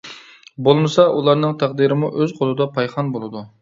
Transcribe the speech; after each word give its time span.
بولمىسا 0.67 1.05
ئۇلارنىڭ 1.19 1.55
تەقدىرىمۇ 1.61 2.13
ئۆز 2.17 2.37
قولىدا 2.43 2.73
پايخان 2.77 3.19
بولىدۇ. 3.19 3.51